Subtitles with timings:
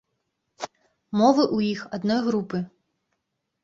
[1.21, 2.67] Мовы ў іх адной групы.